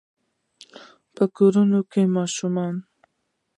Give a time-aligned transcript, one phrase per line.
[1.15, 2.81] په کورونو کې به ماشومانو،